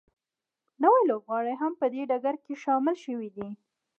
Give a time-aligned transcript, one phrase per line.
[0.83, 3.47] نوي لوبغاړي هم په دې ډګر کې شامل شوي دي